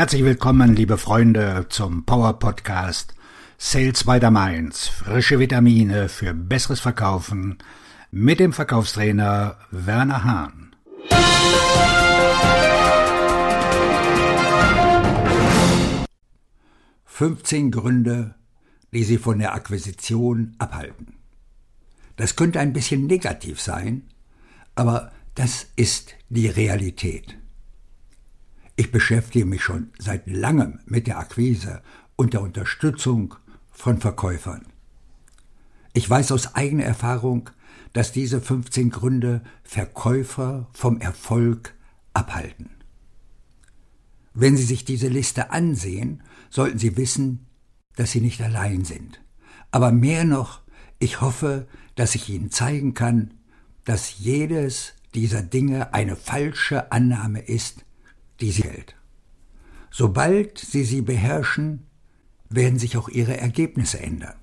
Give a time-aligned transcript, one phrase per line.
[0.00, 3.14] Herzlich willkommen, liebe Freunde, zum Power Podcast
[3.58, 4.88] Sales by the Mainz.
[4.88, 7.58] Frische Vitamine für besseres Verkaufen
[8.10, 10.74] mit dem Verkaufstrainer Werner Hahn.
[17.04, 18.36] Fünfzehn Gründe,
[18.94, 21.18] die Sie von der Akquisition abhalten.
[22.16, 24.04] Das könnte ein bisschen negativ sein,
[24.74, 27.36] aber das ist die Realität.
[28.80, 31.82] Ich beschäftige mich schon seit langem mit der Akquise
[32.16, 33.34] und der Unterstützung
[33.70, 34.64] von Verkäufern.
[35.92, 37.50] Ich weiß aus eigener Erfahrung,
[37.92, 41.74] dass diese 15 Gründe Verkäufer vom Erfolg
[42.14, 42.70] abhalten.
[44.32, 47.44] Wenn Sie sich diese Liste ansehen, sollten Sie wissen,
[47.96, 49.20] dass Sie nicht allein sind.
[49.72, 50.62] Aber mehr noch,
[50.98, 53.34] ich hoffe, dass ich Ihnen zeigen kann,
[53.84, 57.84] dass jedes dieser Dinge eine falsche Annahme ist,
[58.40, 58.96] die sie hält.
[59.90, 61.86] Sobald sie sie beherrschen,
[62.48, 64.36] werden sich auch ihre Ergebnisse ändern.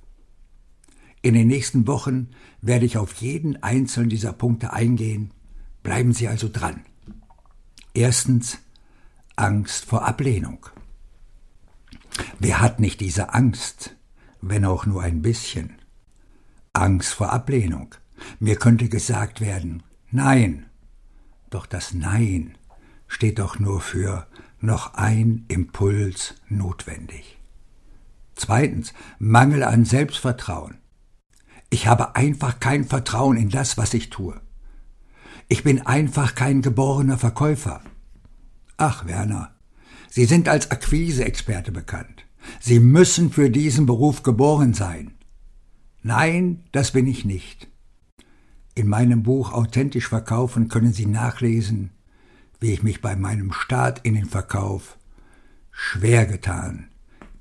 [1.21, 2.29] In den nächsten Wochen
[2.61, 5.31] werde ich auf jeden einzelnen dieser Punkte eingehen.
[5.83, 6.85] Bleiben Sie also dran.
[7.93, 8.59] Erstens
[9.35, 10.67] Angst vor Ablehnung.
[12.39, 13.95] Wer hat nicht diese Angst,
[14.41, 15.77] wenn auch nur ein bisschen?
[16.73, 17.95] Angst vor Ablehnung.
[18.39, 20.65] Mir könnte gesagt werden, nein.
[21.49, 22.57] Doch das Nein
[23.07, 24.27] steht doch nur für
[24.59, 27.39] noch ein Impuls notwendig.
[28.35, 30.77] Zweitens, Mangel an Selbstvertrauen.
[31.69, 34.39] Ich habe einfach kein Vertrauen in das, was ich tue.
[35.47, 37.81] Ich bin einfach kein geborener Verkäufer.
[38.77, 39.55] Ach, Werner,
[40.09, 42.25] Sie sind als Akquiseexperte bekannt.
[42.59, 45.13] Sie müssen für diesen Beruf geboren sein.
[46.01, 47.67] Nein, das bin ich nicht.
[48.75, 51.91] In meinem Buch Authentisch verkaufen können Sie nachlesen,
[52.59, 54.97] wie ich mich bei meinem Start in den Verkauf
[55.71, 56.89] schwer getan,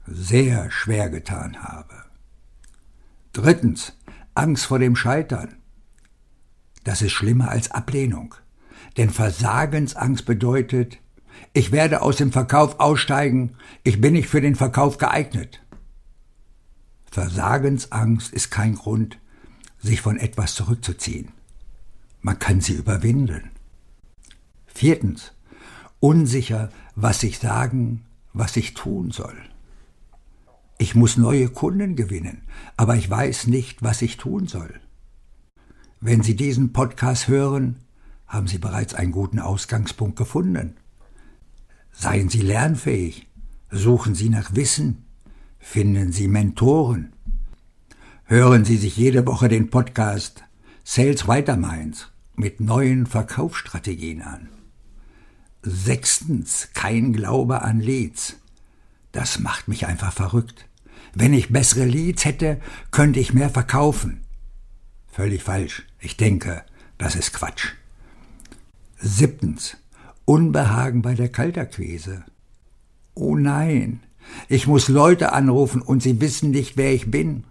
[0.07, 2.05] sehr schwer getan habe.
[3.33, 3.97] Drittens,
[4.35, 5.57] Angst vor dem Scheitern.
[6.85, 8.35] Das ist schlimmer als Ablehnung.
[8.97, 10.99] Denn Versagensangst bedeutet,
[11.53, 15.63] ich werde aus dem Verkauf aussteigen, ich bin nicht für den Verkauf geeignet.
[17.11, 19.19] Versagensangst ist kein Grund,
[19.79, 21.33] sich von etwas zurückzuziehen.
[22.21, 23.51] Man kann sie überwinden.
[24.77, 25.33] Viertens.
[26.01, 28.05] Unsicher, was ich sagen,
[28.35, 29.35] was ich tun soll.
[30.77, 32.43] Ich muss neue Kunden gewinnen,
[32.77, 34.79] aber ich weiß nicht, was ich tun soll.
[36.03, 37.77] Wenn Sie diesen Podcast hören,
[38.27, 40.77] haben Sie bereits einen guten Ausgangspunkt gefunden.
[41.91, 43.27] Seien Sie lernfähig,
[43.71, 45.07] suchen Sie nach Wissen,
[45.59, 47.15] finden Sie Mentoren.
[48.25, 50.45] Hören Sie sich jede Woche den Podcast
[50.85, 54.51] Sales Weiterminds mit neuen Verkaufsstrategien an.
[55.69, 58.37] Sechstens, kein Glaube an Leads.
[59.11, 60.69] Das macht mich einfach verrückt.
[61.13, 62.61] Wenn ich bessere Leads hätte,
[62.93, 64.21] könnte ich mehr verkaufen.
[65.11, 65.85] Völlig falsch.
[65.99, 66.63] Ich denke,
[66.99, 67.73] das ist Quatsch.
[68.99, 69.77] Siebtens,
[70.25, 72.25] Unbehagen bei der Kalterquise.
[73.15, 74.05] Oh nein,
[74.49, 77.43] ich muss Leute anrufen und sie wissen nicht, wer ich bin.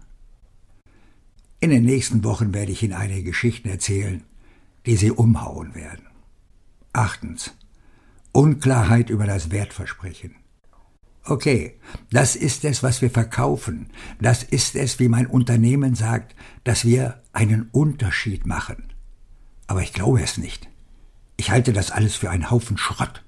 [1.60, 4.22] In den nächsten Wochen werde ich Ihnen einige Geschichten erzählen,
[4.86, 6.06] die Sie umhauen werden.
[6.94, 7.52] Achtens,
[8.36, 10.34] Unklarheit über das Wertversprechen.
[11.24, 11.78] Okay,
[12.10, 13.88] das ist es, was wir verkaufen.
[14.20, 18.92] Das ist es, wie mein Unternehmen sagt, dass wir einen Unterschied machen.
[19.66, 20.68] Aber ich glaube es nicht.
[21.38, 23.24] Ich halte das alles für einen Haufen Schrott.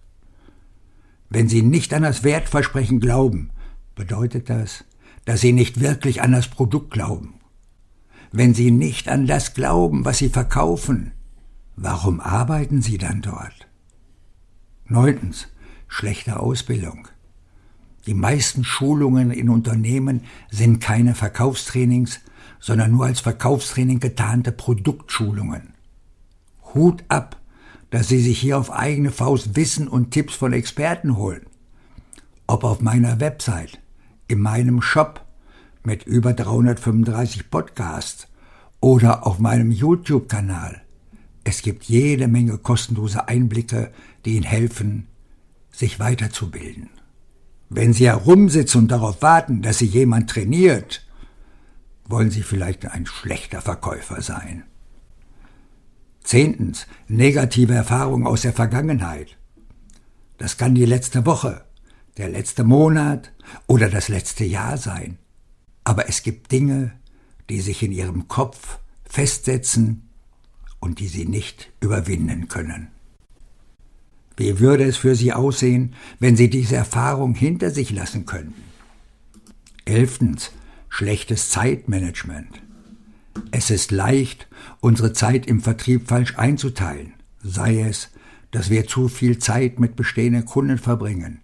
[1.30, 3.48] Wenn Sie nicht an das Wertversprechen glauben,
[3.94, 4.84] bedeutet das,
[5.24, 7.40] dass Sie nicht wirklich an das Produkt glauben.
[8.30, 11.12] Wenn Sie nicht an das glauben, was Sie verkaufen,
[11.76, 13.67] warum arbeiten Sie dann dort?
[14.90, 15.48] Neuntens,
[15.86, 17.08] schlechte Ausbildung.
[18.06, 22.20] Die meisten Schulungen in Unternehmen sind keine Verkaufstrainings,
[22.58, 25.74] sondern nur als Verkaufstraining getarnte Produktschulungen.
[26.72, 27.38] Hut ab,
[27.90, 31.44] dass Sie sich hier auf eigene Faust Wissen und Tipps von Experten holen.
[32.46, 33.80] Ob auf meiner Website,
[34.26, 35.22] in meinem Shop
[35.84, 38.26] mit über 335 Podcasts
[38.80, 40.80] oder auf meinem YouTube-Kanal.
[41.48, 43.90] Es gibt jede Menge kostenlose Einblicke,
[44.26, 45.06] die Ihnen helfen,
[45.70, 46.90] sich weiterzubilden.
[47.70, 51.06] Wenn Sie herumsitzen und darauf warten, dass Sie jemand trainiert,
[52.04, 54.64] wollen Sie vielleicht ein schlechter Verkäufer sein.
[56.22, 59.38] Zehntens, negative Erfahrungen aus der Vergangenheit.
[60.36, 61.64] Das kann die letzte Woche,
[62.18, 63.32] der letzte Monat
[63.66, 65.16] oder das letzte Jahr sein.
[65.82, 66.92] Aber es gibt Dinge,
[67.48, 70.07] die sich in Ihrem Kopf festsetzen
[70.80, 72.88] und die sie nicht überwinden können.
[74.36, 78.62] Wie würde es für Sie aussehen, wenn Sie diese Erfahrung hinter sich lassen könnten?
[79.84, 80.52] Elftens.
[80.88, 82.62] Schlechtes Zeitmanagement.
[83.50, 84.48] Es ist leicht,
[84.80, 87.14] unsere Zeit im Vertrieb falsch einzuteilen.
[87.42, 88.10] Sei es,
[88.50, 91.40] dass wir zu viel Zeit mit bestehenden Kunden verbringen,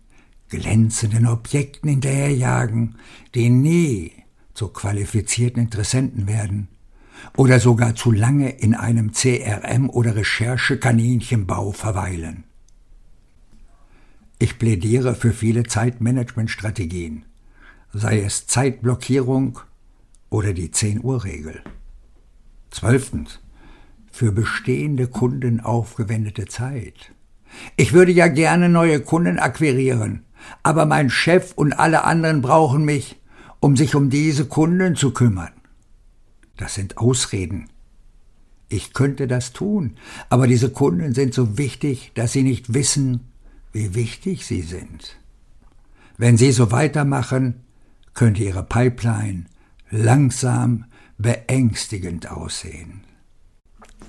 [0.49, 2.97] glänzenden Objekten hinterherjagen,
[3.35, 4.13] die nie
[4.55, 6.69] zu qualifizierten Interessenten werden,
[7.37, 12.45] oder sogar zu lange in einem CRM oder Recherchekaninchenbau verweilen.
[14.39, 17.25] Ich plädiere für viele Zeitmanagementstrategien,
[17.93, 19.61] sei es Zeitblockierung
[20.29, 21.63] oder die 10-Uhr-Regel.
[22.71, 23.41] Zwölftens.
[24.11, 27.13] Für bestehende Kunden aufgewendete Zeit.
[27.77, 30.25] Ich würde ja gerne neue Kunden akquirieren,
[30.63, 33.21] aber mein Chef und alle anderen brauchen mich,
[33.61, 35.53] um sich um diese Kunden zu kümmern.
[36.57, 37.69] Das sind Ausreden.
[38.69, 39.97] Ich könnte das tun,
[40.31, 43.21] aber diese Kunden sind so wichtig, dass sie nicht wissen,
[43.73, 45.17] wie wichtig sie sind.
[46.17, 47.65] Wenn sie so weitermachen,
[48.15, 49.47] könnte ihre Pipeline
[49.91, 50.87] langsam
[51.19, 53.05] beängstigend aussehen.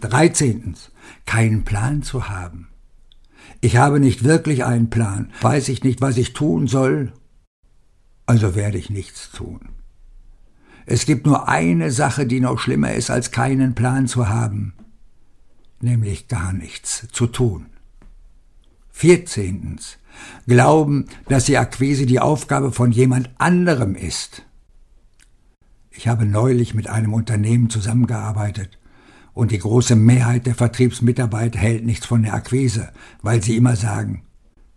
[0.02, 0.92] Dreizehntens.
[1.26, 2.70] Keinen Plan zu haben.
[3.62, 7.14] Ich habe nicht wirklich einen Plan, weiß ich nicht, was ich tun soll,
[8.26, 9.70] also werde ich nichts tun.
[10.86, 14.74] Es gibt nur eine Sache, die noch schlimmer ist, als keinen Plan zu haben,
[15.82, 17.68] nämlich gar nichts zu tun.
[18.92, 19.98] Vierzehntens.
[20.48, 24.44] Glauben, dass die Akquise die Aufgabe von jemand anderem ist.
[25.92, 28.78] Ich habe neulich mit einem Unternehmen zusammengearbeitet
[29.34, 34.24] und die große Mehrheit der Vertriebsmitarbeiter hält nichts von der Akquise, weil sie immer sagen,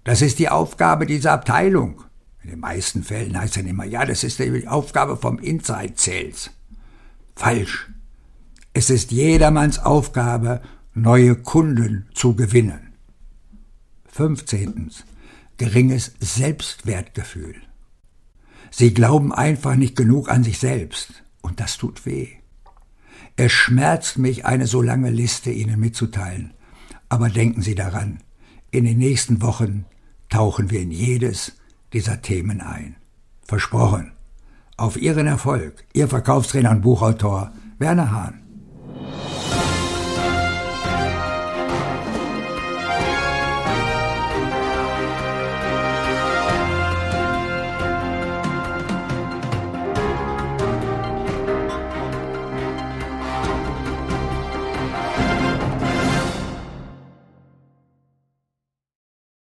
[0.03, 2.03] das ist die Aufgabe dieser Abteilung.
[2.49, 6.51] In den meisten Fällen heißt dann immer, ja, das ist die Aufgabe vom Inside Sales.
[7.37, 7.91] Falsch.
[8.73, 10.63] Es ist jedermanns Aufgabe,
[10.95, 12.95] neue Kunden zu gewinnen.
[14.07, 14.91] 15.
[15.59, 17.57] Geringes Selbstwertgefühl.
[18.71, 22.29] Sie glauben einfach nicht genug an sich selbst, und das tut weh.
[23.37, 26.55] Es schmerzt mich, eine so lange Liste Ihnen mitzuteilen,
[27.11, 28.21] aber denken Sie daran,
[28.71, 29.85] in den nächsten Wochen
[30.31, 31.58] tauchen wir in jedes
[31.93, 32.97] dieser Themen ein.
[33.43, 34.13] Versprochen.
[34.77, 38.48] Auf Ihren Erfolg, Ihr Verkaufstrainer und Buchautor Werner Hahn.